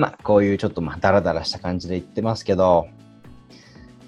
[0.00, 2.88] まあ、こういうちょっとまあ、ダラダラした感じで言ってますけど、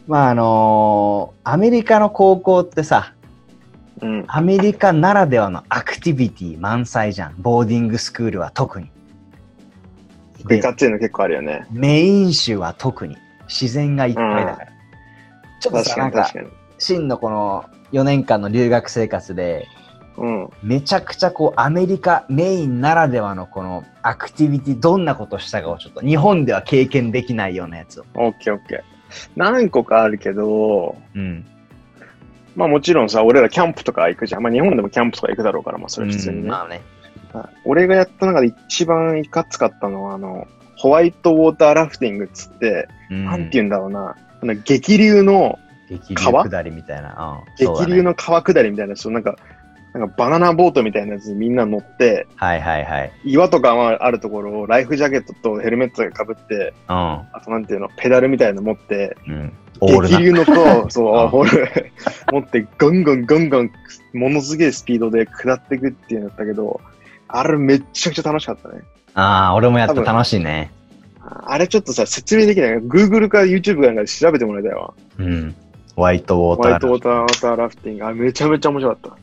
[0.07, 3.13] まあ、あのーアメリカの高校ってさ、
[4.01, 4.25] うん。
[4.27, 7.35] アメリカならではのアクティビティ満載じゃん。
[7.39, 8.91] ボーディングスクールは特に。
[10.45, 11.67] 部活いうの結構あるよね。
[11.71, 13.19] メイン州は特に。
[13.47, 14.69] 自然がいっぱいだから。
[15.61, 16.33] ちょっとさ、なんか。
[16.79, 19.67] 真のこの4年間の留学生活で、
[20.17, 20.49] うん。
[20.63, 28.05] めちゃくちゃこうアメリカメインならではのこのアクティビティどんなことしたかをちょっと日本では経験できないようなやつを。
[28.15, 28.81] オッケーオッケー。
[29.37, 31.47] 何個かあるけど、うん。
[32.57, 34.43] まあもちろんさ、俺らキャンプとか行くじゃん。
[34.43, 36.49] まあ日本でもキャンプとか行くだろうから、まあそれ普通にね。
[36.49, 36.83] まあね。
[37.65, 45.59] 俺がやった中で一番いかつかったのは、あの、ホワイトウォーターラフティングっつって、うんなんて言うんだろうな、あの激流の、
[45.89, 46.45] 激流川？
[46.45, 47.43] 下りみたいな。
[47.61, 49.37] うん激流の川下りみたいな、そうなんか、
[49.93, 53.13] なんかバナナボートみたいなやつにみんな乗って、はいはいはい。
[53.25, 59.33] 岩とかがあるところをライフジャケットとヘルメットが被って、うあとなんていうの、ペダルみたいなの持って、ん。
[59.33, 59.53] うん。
[59.81, 61.93] 激流の川を、そう、あホール
[62.31, 63.71] 持って、ガンガンガンガン、
[64.15, 66.81] ものすげえスピードで下っていくっていうのだったけど、
[67.29, 68.83] あれめっちゃくちゃ楽しかったね。
[69.15, 70.71] ああ、俺もやった楽しいね。
[71.25, 72.79] あれちょっとさ、説明できない。
[72.79, 74.95] Google か YouTube かなんかで調べてもらいたいわ。
[75.19, 75.55] うん。
[75.97, 76.63] ホワイトウォーター。
[76.63, 78.07] ホワイトウォーターラフティング。
[78.07, 79.19] あ、めちゃめちゃ面白かった。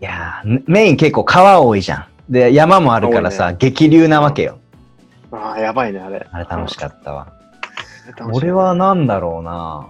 [0.00, 2.06] いやーメイン結構川多いじゃん。
[2.28, 4.58] で、山もあるからさ、激流なわけよ。
[5.30, 6.26] ああ、やばいね、あれ。
[6.30, 7.32] あれ楽しかったわ。
[8.32, 9.88] 俺はなんだろうな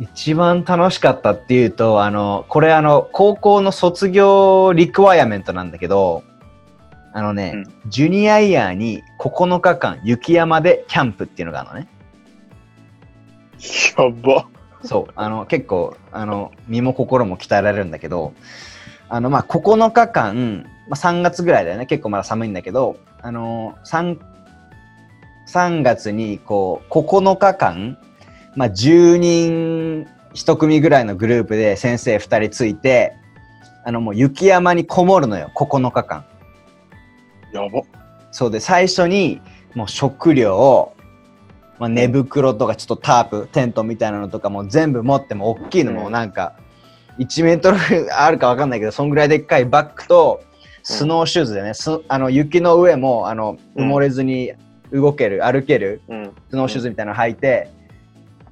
[0.00, 6.24] 一番楽しかったっていうと、あの、これあの、高校の卒業リクワイアメントなんだけど、
[7.14, 11.88] あのね、ジュニアイヤーに9日間雪山でキャンプっていうのがあるのね。
[13.96, 14.46] やば。
[14.84, 18.34] そう、あの、結構、あの、身も心も鍛えられるんだけど、
[19.08, 21.86] あの、まあ、9日間、まあ、3月ぐらいだよね。
[21.86, 24.18] 結構まだ寒いんだけど、あの、3、
[25.48, 27.98] 3月に、こう、9日間、
[28.56, 33.14] まあ、10人1組ぐらいのグループで先生2人ついて、
[33.84, 36.24] あの、もう雪山にこもるのよ、9日間。
[37.52, 37.82] やば。
[38.30, 39.40] そうで、最初に、
[39.74, 40.94] もう食料を、
[41.82, 46.54] まあ、寝袋とかちょっとタープ、テントみたいなのとかも全部持っても、大きいのもうんなんか、
[47.18, 47.76] 1メートル
[48.16, 50.44] あるかわかんないけど、そんぐらいでっかいバッグと、
[50.84, 54.52] スノーシューズでね、すあの雪の上もあの埋もれずに
[54.92, 56.30] 動ける、歩けるうん。
[56.50, 57.68] スノーシューズみたいなの履いて、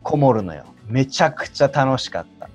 [0.02, 0.64] こもるのよ。
[0.88, 2.46] めちゃくちゃ楽しかった。
[2.46, 2.50] へ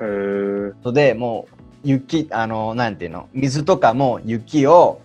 [0.00, 0.72] え。
[0.82, 1.54] のでもう
[1.84, 5.02] 雪あのなんていうの水とかも雪を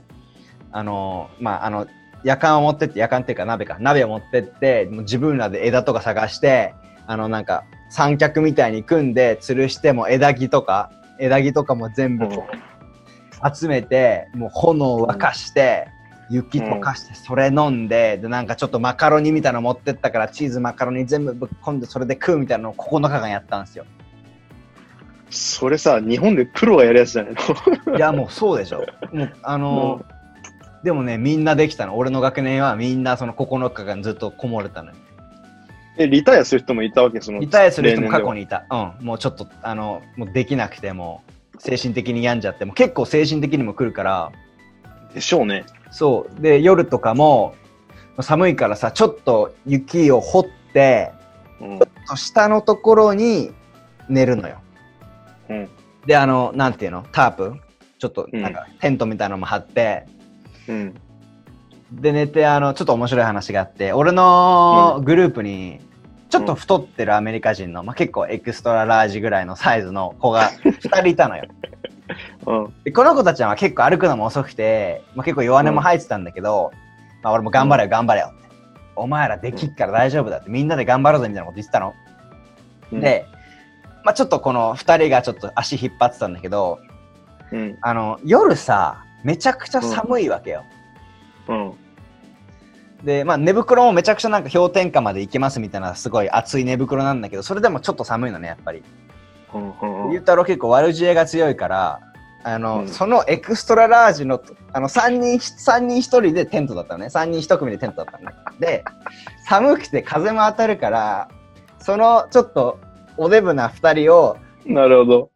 [0.71, 1.87] あのまああの
[2.23, 6.73] 夜間を持ってって夜間っていうか鍋か鍋を持ってってもう自分らで枝とか探して
[7.05, 12.27] あのなんか三脚みたいに組んで吊るしても枝木とか枝木とかも全部
[13.55, 15.87] 集めてもう炎を沸かして、
[16.29, 23.85] 雪溶かしてそれ飲んででなんかちょっとマカロニみたいなの持ってったからチーズマカロニ全部ぶっ込んでそれで食うみたいなのを9日間やったんですよ。
[25.29, 27.33] それさ、日本でプロがやるやつじゃない
[27.85, 27.95] の？
[27.97, 28.85] いや、もうそうでしょ。
[29.11, 30.16] もう、あのー
[30.87, 31.97] でもね、みんなできたの。
[31.97, 34.97] 俺の学年はみんなその9日間ずっとこもれたのよ。
[35.97, 37.19] え、リタイアする人もいたわけ？
[37.19, 37.39] その。
[37.39, 38.39] リタイアする人も過去に。
[38.39, 38.65] にいた。
[38.71, 39.05] うん。
[39.05, 41.23] もうちょっと、あの、もうできなくても、
[41.59, 44.31] 精神的に病んじゃって、もう結構精神的にも来るから、
[45.13, 45.65] でしょうね。
[45.91, 46.41] そう。
[46.41, 47.53] で、夜とかも、
[48.21, 51.11] 寒いからさ、ちょっと雪を掘って、
[51.59, 51.79] うん。
[52.15, 53.51] 下のところに
[54.07, 54.61] 寝るのよ。
[55.49, 55.69] うん。
[56.05, 57.05] で、あの、なんていうの？
[57.11, 57.55] タープ？
[57.99, 60.05] ちょっと、なんか、テントみたいなのも張って、
[60.67, 60.95] うん。
[61.91, 65.79] で寝てあのちょっと面白い話があって俺のグループに
[66.29, 71.45] ちょっと太ってるアメリカ人の、まあ、結構エクストララージぐらいのサイズの子が 2人いたのよ
[72.45, 72.73] うん。
[72.83, 76.71] でこの子たちは結構歩くのも遅くて、まあ、結構弱音も入ってたんだけど、
[77.23, 78.49] まあ、俺も頑張れよ頑張れよって、
[78.95, 81.93] お前らできっから大丈夫だってみんなで頑張ろうぜみたいなこと言ってたの、
[82.91, 83.25] うん、で、
[84.03, 86.79] まあ、ちょっとこの2人がちょっと足引っ張ってたんだけど
[87.51, 87.77] うん。
[87.81, 90.63] あの夜さめちゃくちゃ寒いわけよ、
[91.49, 91.73] うん。
[93.03, 98.83] で、まあ、寝袋もめちゃくちゃなんか氷点下まで行けますみたいなすごい厚い寝袋なんだけどそれでもちょっと寒いのねやっぱり。
[99.53, 100.05] うん。
[100.05, 100.11] うん。
[100.13, 101.99] ゆうたろう結構悪知恵が強いから
[102.45, 104.41] あの、うんそのエクストララージの
[104.71, 108.35] あの3人三人1人でテントだったのね3人1組でテントだったのね。
[108.61, 108.85] で
[109.45, 111.29] 寒くて風も当たるから
[111.79, 112.79] そのちょっと
[113.17, 115.31] おデブな2人をなるほど。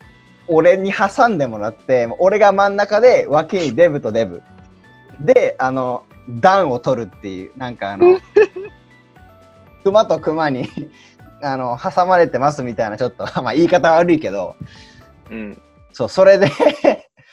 [0.48, 4.42] 俺に挟んでもらって俺が真ん中で脇にデブとデブ
[5.20, 8.20] であの暖を取るっていうなんかあの
[9.84, 10.68] 熊と熊に
[11.42, 14.56] あの挟まれてますみたいなちょっと まあ言い方悪いけど
[15.30, 15.62] うん。
[15.94, 16.48] そうそれで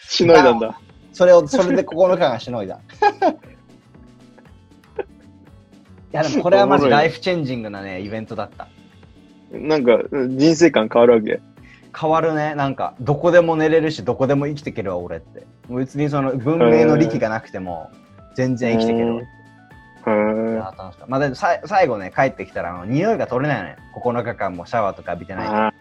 [0.08, 0.80] しのいだんだ。
[1.12, 2.80] それをそれで9日間しのいだ
[6.12, 8.68] やでもこれはマジライフチェンジングなね、イベントだった。
[9.52, 11.40] なんか、人生観変わるわけ。
[11.96, 12.54] 変わるね。
[12.54, 15.46] なんか、どこでも寝れるし、どこでも生きていけるわ、俺って。
[15.68, 17.90] 別にその文明の利器がなくても、
[18.34, 19.22] 全然生きていけるわ。
[20.72, 23.76] ったまあ、でさい最後ね、帰ってきたら、あの匂いが取れないのよ。
[24.02, 25.72] 9日間もシャワーとか浴びてない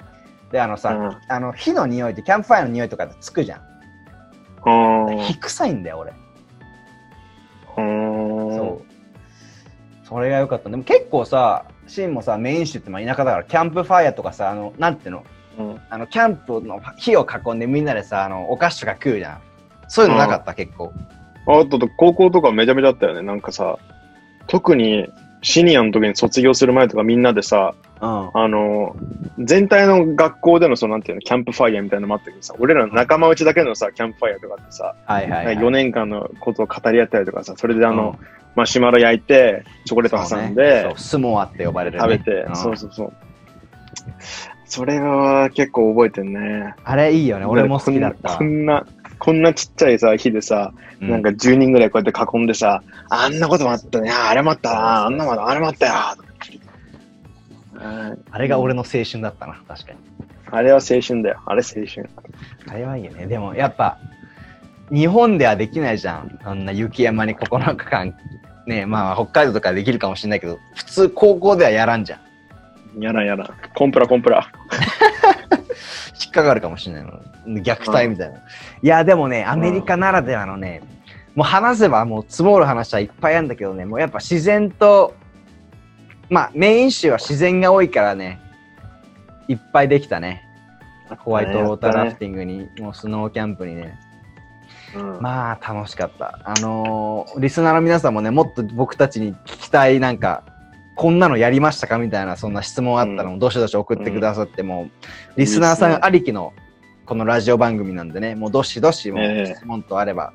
[0.51, 3.61] で、あのさ、うんあの火の匂いって、キャンプファイアの匂いとかってつくじゃん。
[5.19, 6.13] 火臭いんだよ、俺。
[7.77, 10.07] うんそう。
[10.07, 10.69] それが良かった。
[10.69, 15.23] でも結構さ、シーンもさ、メイン州ってまあ田舎だから、キャンプファイアとかさ、あの、なんていうの、
[15.57, 19.41] うんあの、キャンプの火を囲んでみんなでさ、あの、お菓子とか食うじゃん。
[19.87, 20.93] そういうのなかった、結構。
[21.47, 23.21] あと、高校とかめちゃめちゃあったよね。
[23.21, 23.79] なんかさ、
[24.47, 25.07] 特に
[25.41, 28.29] シニアの時に卒業する前とかみんなでさ、うん。
[28.33, 28.95] あの、
[29.39, 35.57] 全体の学校でのそのなんていうの、キャンプファイヤーみたいなのもあったけどさ、俺らの仲間内だけのさ、キャンプファイヤーとかってさ、はいはい、はい。
[35.57, 38.27] 4年間のことを語り合ったりとかさ、それであの、うん
[38.57, 42.03] マシュマロ焼いて、チョコレート挟んで、ねスモアって呼ばれる、ね。
[42.03, 43.13] 食べて、うんそうそうそう。
[44.67, 46.75] それは結構覚えてんね。
[46.83, 47.45] あれいいよね。
[47.45, 48.43] 俺も好きだったこ。
[48.43, 48.85] んな、
[49.17, 55.93] こんなちっちゃいさ、火でさ、うんなんか10人ぐらいこうやって囲んでさ、あんなこともあったね、ああれもあったな、あんなもあれもあったよ。
[57.75, 59.99] うんあれが俺の青春だったな、確かに。
[60.49, 61.41] あれは青春だよ。
[61.45, 62.09] あれ青春。
[62.67, 63.27] あれはいいよね。
[63.27, 63.97] でもやっぱ、
[64.91, 66.39] 日本ではできないじゃん。
[66.43, 68.15] あんな雪山に9日間。
[68.65, 72.19] ねまあ北海道とかできるかもしれないけど、普通高校ではやらんじゃん。
[72.99, 73.49] やらんやらん。
[73.75, 74.47] コンプラコンプラ。
[76.23, 77.19] 引っかかるかもしれないの。
[77.61, 78.37] 虐待みたいな。
[78.37, 78.41] い
[78.81, 80.81] や、でもね、アメリカならではのね、
[81.35, 85.13] もう話せばもう積もる話はいっぱいあるんだけどね、もうやっぱ自然と、
[86.29, 88.39] まあメイン州は自然が多いからね、
[89.47, 90.43] いっぱいできたね。
[91.19, 93.97] ホワイトウォーターラフティングに、もうスノーキャンプにね。
[94.95, 96.39] うんまあ楽しかった。
[96.43, 100.43] あのーリスナーの皆さんもね、もっと僕たちに聞きたい、なんか、
[100.97, 101.99] こんなのやりましたか？
[101.99, 104.89] みたいな、そんな質問あったら、うどしどし送ってくださって、もう、
[105.37, 106.53] リスナーさんありきの、
[107.05, 110.33] このラジオ番組なんでね、もうどしどし、もうええ質問とあれば、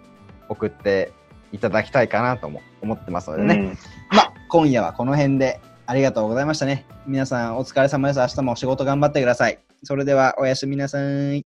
[0.49, 1.13] 送って
[1.53, 3.55] いただきたいかなとも思ってますのでね。
[3.55, 3.79] うん
[4.17, 6.87] まあ、今夜はこの辺で、ありがとうございましたね。
[7.07, 8.21] 皆さん、お疲れ様です。
[8.21, 9.59] 明日もお仕事頑張ってください。
[9.83, 11.41] それでは、おやすみなさい。